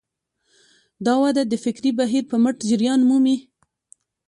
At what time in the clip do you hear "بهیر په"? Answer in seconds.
1.99-2.35